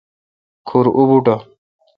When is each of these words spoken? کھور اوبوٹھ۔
کھور 0.67 0.85
اوبوٹھ۔ 0.97 1.35